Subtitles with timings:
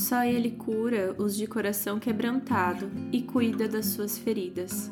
[0.00, 4.90] Só Ele cura os de coração quebrantado e cuida das suas feridas.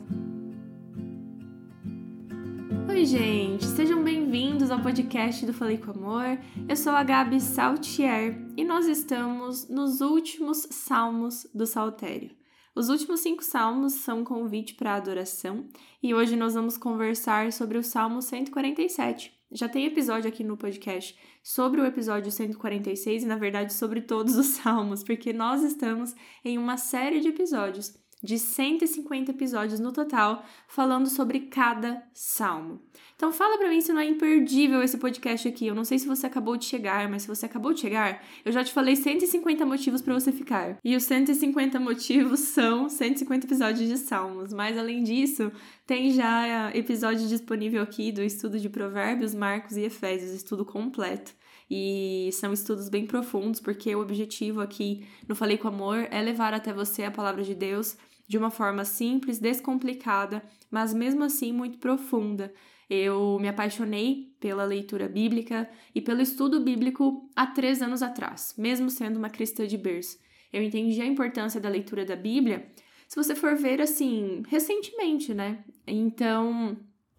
[2.86, 6.38] Oi, gente, sejam bem-vindos ao podcast do Falei com Amor.
[6.68, 12.36] Eu sou a Gabi Saltier e nós estamos nos últimos salmos do Saltério.
[12.76, 15.66] Os últimos cinco salmos são um convite para adoração
[16.02, 19.37] e hoje nós vamos conversar sobre o Salmo 147.
[19.50, 24.36] Já tem episódio aqui no podcast sobre o episódio 146 e, na verdade, sobre todos
[24.36, 30.44] os salmos, porque nós estamos em uma série de episódios de 150 episódios no total,
[30.66, 32.80] falando sobre cada salmo.
[33.14, 35.66] Então fala para mim se não é imperdível esse podcast aqui.
[35.66, 38.52] Eu não sei se você acabou de chegar, mas se você acabou de chegar, eu
[38.52, 40.78] já te falei 150 motivos para você ficar.
[40.84, 45.52] E os 150 motivos são 150 episódios de salmos, mas além disso,
[45.86, 51.32] tem já episódio disponível aqui do estudo de Provérbios, Marcos e Efésios, estudo completo.
[51.70, 56.54] E são estudos bem profundos, porque o objetivo aqui no Falei com Amor é levar
[56.54, 57.96] até você a palavra de Deus
[58.28, 62.52] de uma forma simples, descomplicada, mas mesmo assim muito profunda.
[62.88, 68.90] Eu me apaixonei pela leitura bíblica e pelo estudo bíblico há três anos atrás, mesmo
[68.90, 70.18] sendo uma cristã de berço.
[70.52, 72.70] Eu entendi a importância da leitura da Bíblia,
[73.08, 75.64] se você for ver assim, recentemente, né?
[75.86, 76.76] Então,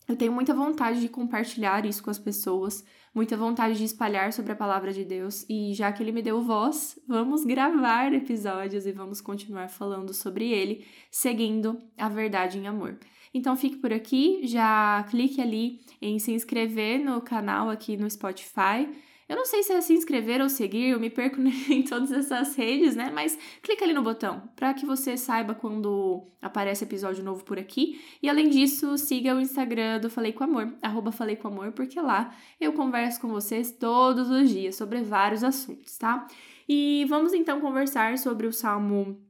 [0.09, 4.51] eu tenho muita vontade de compartilhar isso com as pessoas, muita vontade de espalhar sobre
[4.51, 5.45] a palavra de Deus.
[5.47, 10.51] E já que ele me deu voz, vamos gravar episódios e vamos continuar falando sobre
[10.51, 12.97] ele, seguindo a verdade em amor.
[13.31, 18.89] Então fique por aqui, já clique ali em se inscrever no canal aqui no Spotify
[19.29, 22.55] eu não sei se é se inscrever ou seguir, eu me perco em todas essas
[22.55, 23.11] redes, né?
[23.13, 28.01] Mas clica ali no botão para que você saiba quando aparece episódio novo por aqui.
[28.23, 32.01] E além disso, siga o Instagram do Falei com Amor, arroba Falei com Amor, porque
[32.01, 36.25] lá eu converso com vocês todos os dias sobre vários assuntos, tá?
[36.67, 39.21] E vamos então conversar sobre o Salmo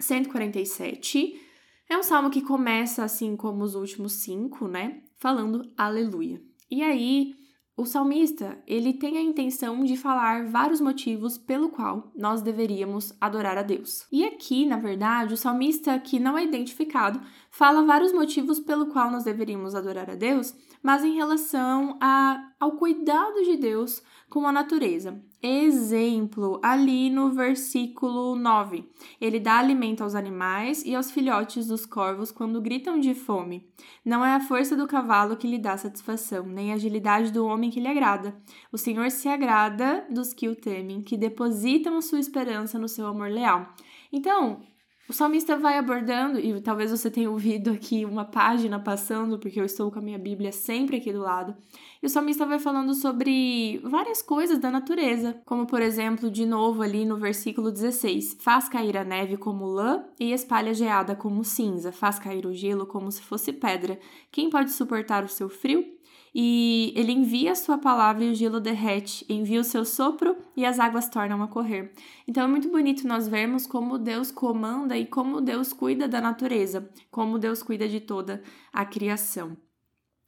[0.00, 1.40] 147.
[1.88, 5.00] É um salmo que começa assim como os últimos cinco, né?
[5.16, 6.42] Falando aleluia.
[6.68, 7.36] E aí,
[7.76, 13.58] o salmista, ele tem a intenção de falar vários motivos pelo qual nós deveríamos adorar
[13.58, 14.06] a Deus.
[14.12, 17.20] E aqui, na verdade, o salmista que não é identificado
[17.50, 22.72] fala vários motivos pelo qual nós deveríamos adorar a Deus, mas em relação a, ao
[22.72, 25.22] cuidado de Deus com a natureza.
[25.42, 28.88] Exemplo, ali no versículo 9,
[29.20, 33.68] ele dá alimento aos animais e aos filhotes dos corvos quando gritam de fome.
[34.02, 37.70] Não é a força do cavalo que lhe dá satisfação, nem a agilidade do homem
[37.70, 38.34] que lhe agrada.
[38.72, 43.30] O Senhor se agrada dos que o temem, que depositam sua esperança no seu amor
[43.30, 43.74] leal.
[44.10, 44.62] Então,
[45.06, 49.64] o salmista vai abordando, e talvez você tenha ouvido aqui uma página passando, porque eu
[49.64, 51.54] estou com a minha Bíblia sempre aqui do lado.
[52.02, 56.82] E o salmista vai falando sobre várias coisas da natureza, como por exemplo, de novo
[56.82, 61.44] ali no versículo 16: Faz cair a neve como lã e espalha a geada como
[61.44, 63.98] cinza, faz cair o gelo como se fosse pedra.
[64.32, 65.84] Quem pode suportar o seu frio?
[66.34, 70.66] E ele envia a sua palavra e o gelo derrete, envia o seu sopro e
[70.66, 71.92] as águas tornam a correr.
[72.26, 76.90] Então é muito bonito nós vermos como Deus comanda e como Deus cuida da natureza,
[77.10, 79.56] como Deus cuida de toda a criação.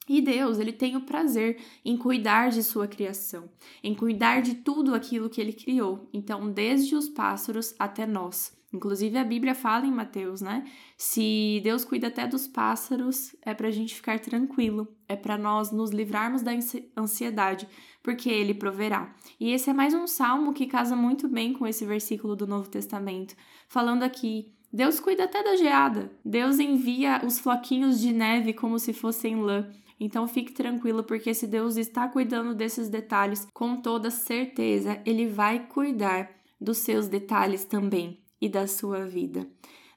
[0.08, 3.48] E Deus, ele tem o prazer em cuidar de sua criação,
[3.82, 6.08] em cuidar de tudo aquilo que ele criou.
[6.12, 8.56] Então, desde os pássaros até nós.
[8.72, 10.64] Inclusive a Bíblia fala em Mateus, né?
[10.96, 15.70] Se Deus cuida até dos pássaros, é para a gente ficar tranquilo, é para nós
[15.70, 16.52] nos livrarmos da
[16.96, 17.66] ansiedade,
[18.02, 19.14] porque Ele proverá.
[19.40, 22.68] E esse é mais um salmo que casa muito bem com esse versículo do Novo
[22.68, 23.34] Testamento,
[23.68, 26.12] falando aqui Deus cuida até da geada.
[26.24, 29.70] Deus envia os floquinhos de neve como se fossem lã.
[29.98, 35.66] Então fique tranquilo, porque se Deus está cuidando desses detalhes, com toda certeza, Ele vai
[35.66, 36.30] cuidar
[36.60, 39.48] dos seus detalhes também e da sua vida.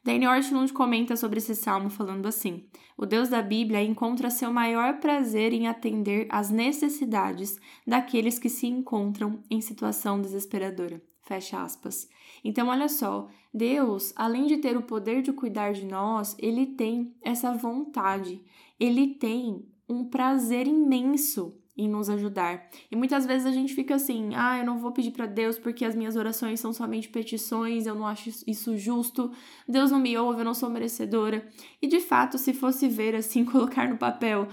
[0.04, 2.66] Daniel Ortlund comenta sobre esse salmo falando assim:
[2.98, 8.66] O Deus da Bíblia encontra seu maior prazer em atender às necessidades daqueles que se
[8.66, 11.02] encontram em situação desesperadora.
[11.22, 12.10] Fecha aspas.
[12.44, 17.14] Então, olha só, Deus, além de ter o poder de cuidar de nós, ele tem
[17.22, 18.42] essa vontade,
[18.80, 22.70] ele tem um prazer imenso em nos ajudar.
[22.92, 25.86] E muitas vezes a gente fica assim: ah, eu não vou pedir para Deus porque
[25.86, 29.32] as minhas orações são somente petições, eu não acho isso justo,
[29.68, 31.48] Deus não me ouve, eu não sou merecedora.
[31.82, 34.48] E de fato, se fosse ver assim, colocar no papel,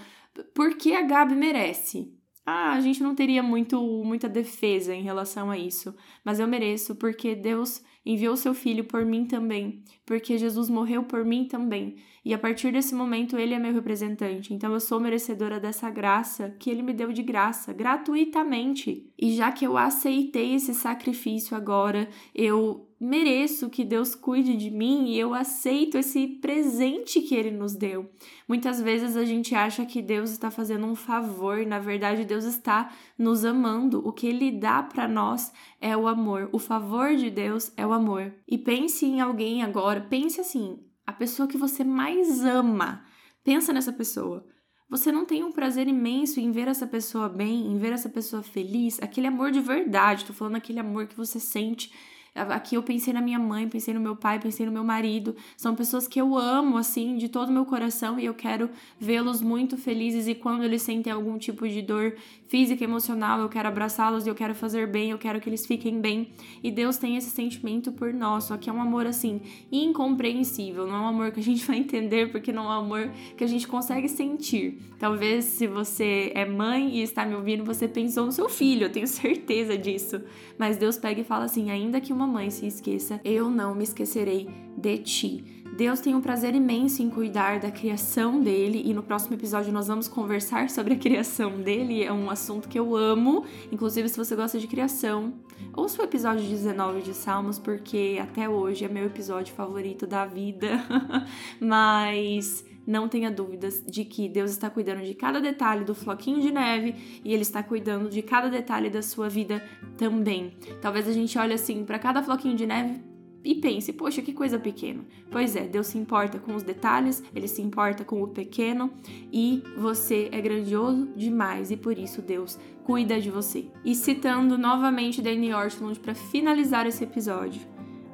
[0.54, 2.15] por que a Gabi merece?
[2.48, 5.92] Ah, a gente não teria muito muita defesa em relação a isso,
[6.24, 11.24] mas eu mereço porque Deus enviou seu filho por mim também, porque Jesus morreu por
[11.24, 11.96] mim também.
[12.24, 14.54] E a partir desse momento ele é meu representante.
[14.54, 19.10] Então eu sou merecedora dessa graça que ele me deu de graça, gratuitamente.
[19.18, 25.08] E já que eu aceitei esse sacrifício agora, eu mereço que Deus cuide de mim
[25.08, 28.10] e eu aceito esse presente que ele nos deu.
[28.48, 32.90] Muitas vezes a gente acha que Deus está fazendo um favor, na verdade Deus está
[33.18, 34.06] nos amando.
[34.06, 36.48] O que ele dá para nós é o amor.
[36.52, 38.34] O favor de Deus é o amor.
[38.48, 43.04] E pense em alguém agora, pense assim, a pessoa que você mais ama.
[43.44, 44.44] Pensa nessa pessoa.
[44.88, 48.42] Você não tem um prazer imenso em ver essa pessoa bem, em ver essa pessoa
[48.42, 51.92] feliz, aquele amor de verdade, tô falando aquele amor que você sente
[52.36, 55.34] Aqui eu pensei na minha mãe, pensei no meu pai, pensei no meu marido.
[55.56, 58.68] São pessoas que eu amo, assim, de todo o meu coração e eu quero
[59.00, 60.28] vê-los muito felizes.
[60.28, 62.14] E quando eles sentem algum tipo de dor
[62.48, 66.00] física, emocional, eu quero abraçá-los e eu quero fazer bem, eu quero que eles fiquem
[66.00, 66.28] bem.
[66.62, 69.40] E Deus tem esse sentimento por nós, só que é um amor, assim,
[69.72, 70.86] incompreensível.
[70.86, 73.42] Não é um amor que a gente vai entender, porque não é um amor que
[73.44, 74.78] a gente consegue sentir.
[74.98, 78.92] Talvez se você é mãe e está me ouvindo, você pensou no seu filho, eu
[78.92, 80.20] tenho certeza disso.
[80.58, 83.84] Mas Deus pega e fala assim: ainda que uma mãe se esqueça, eu não me
[83.84, 85.56] esquecerei de ti.
[85.76, 89.88] Deus tem um prazer imenso em cuidar da criação dele e no próximo episódio nós
[89.88, 92.02] vamos conversar sobre a criação dele.
[92.02, 95.34] É um assunto que eu amo, inclusive se você gosta de criação,
[95.74, 100.82] ouça o episódio 19 de Salmos porque até hoje é meu episódio favorito da vida.
[101.60, 106.52] Mas não tenha dúvidas de que Deus está cuidando de cada detalhe do floquinho de
[106.52, 106.94] neve
[107.24, 109.62] e Ele está cuidando de cada detalhe da sua vida
[109.96, 110.52] também.
[110.80, 113.00] Talvez a gente olhe assim para cada floquinho de neve
[113.46, 115.04] e pense, poxa, que coisa pequena.
[115.30, 118.90] Pois é, Deus se importa com os detalhes, ele se importa com o pequeno
[119.32, 123.66] e você é grandioso demais e por isso Deus cuida de você.
[123.84, 127.62] E citando novamente Danny Ortlund para finalizar esse episódio,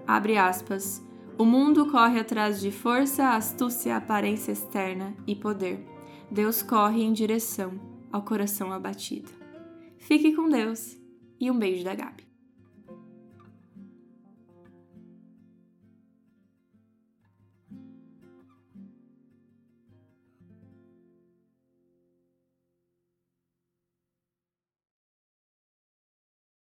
[0.07, 1.03] abre aspas.
[1.43, 5.85] O mundo corre atrás de força, astúcia, aparência externa e poder.
[6.31, 7.73] Deus corre em direção
[8.13, 9.29] ao coração abatido.
[9.99, 10.97] Fique com Deus
[11.41, 12.32] e um beijo da Gabi.